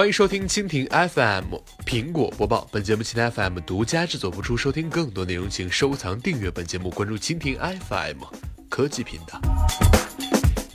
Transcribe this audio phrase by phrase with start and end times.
[0.00, 4.56] 欢迎收听蜻蜓 FM 苹果播报，本节目蜻蜓 FM 独家制作播出。
[4.56, 8.24] 收听更多内容，请收藏订阅本节目，关注蜻蜓 FM
[8.70, 9.38] 科技频道。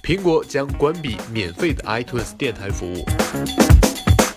[0.03, 3.03] 苹果将关闭免费的 iTunes 电台服务。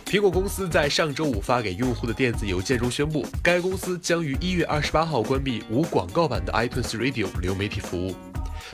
[0.06, 8.16] 苹果公司在上周五发给用户的电子邮件中宣布，该公司将于一月二十八号关闭无广告版的 iTunes Radio 流媒体服务。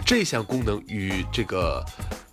[0.07, 1.85] 这项功能与这个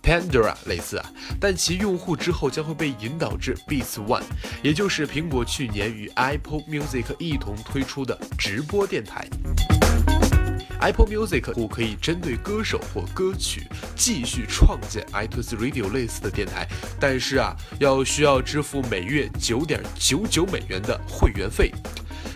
[0.02, 1.06] Pandora 类似啊，
[1.40, 4.24] 但其用户之后将会被引导至 Beats One，
[4.62, 9.26] 也就是苹果去年与 Apple Music 一同推出的直播电台。
[10.80, 13.62] Apple Music 户可以针对歌手或歌曲
[13.94, 16.66] 继续创建 iTunes Radio 类似的电台，
[16.98, 21.70] 但是啊，要需要支付每月九点九九美元的会员费。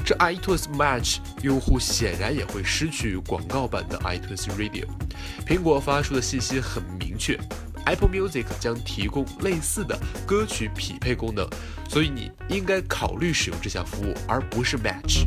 [0.07, 4.87] 这 iTunes Match 用户显然也会失去广告版的 iTunes Radio。
[5.45, 7.37] 苹果发出的信息很明确
[7.87, 11.45] ，Apple Music 将提供类似的歌曲匹配功能，
[11.89, 15.27] 所以你应该考虑使用这项服务，而不是 Match。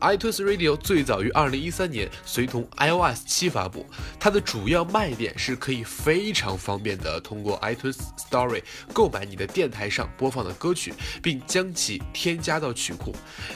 [0.00, 3.86] iTunes Radio 最早于二零一三年随同 iOS 七发布，
[4.18, 8.62] 它的主要卖点是可以非常方便的通过 iTunes Store
[8.92, 13.14] 购买你的电台上播放的歌曲，并将其添加到曲库，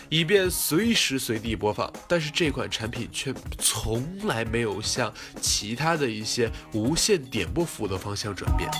[0.09, 1.91] 以便随时随地播放。
[2.06, 8.70] 但是这款产品却从来没有向其他的一些无线点播服务的方向转变。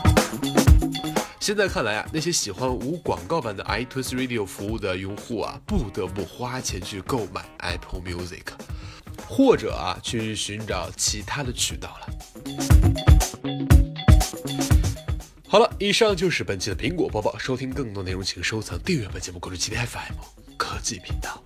[1.45, 8.45] 现在看来啊，那些喜欢无广告版的 iTunes Radio 服务的用户啊，不得不花钱去购买 Apple Music，
[9.29, 12.09] 或者啊，去寻找其他的渠道了。
[15.47, 17.37] 好了，以上就是本期的苹果播报。
[17.37, 20.15] 收听更多内容，请收藏、订阅本节目，关注七天 FM
[20.57, 21.45] 科技频道。